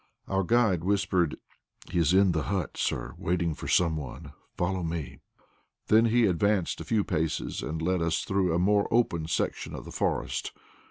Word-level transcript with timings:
Our 0.27 0.41
guide 0.43 0.83
whispered: 0.83 1.35
"He 1.91 1.99
is 1.99 2.11
in 2.11 2.31
the 2.31 2.45
hut, 2.49 2.75
sir, 2.75 3.13
waiting 3.19 3.53
for 3.53 3.67
someone. 3.67 4.33
Follow 4.57 4.81
me." 4.81 5.19
Then 5.89 6.05
he 6.05 6.25
advanced 6.25 6.81
a 6.81 6.85
few 6.85 7.03
paces, 7.03 7.61
and 7.61 7.79
led 7.83 8.01
us 8.01 8.23
through 8.23 8.51
a 8.51 8.57
more 8.57 8.87
open 8.91 9.27
section 9.27 9.75
of 9.75 9.85
the 9.85 9.91
forest. 9.91 10.53